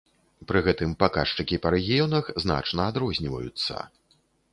[0.51, 3.75] Пры гэтым паказчыкі па рэгіёнах значна адрозніваюцца.